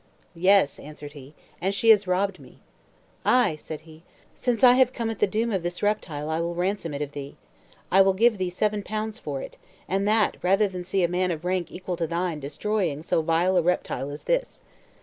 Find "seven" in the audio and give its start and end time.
8.49-8.81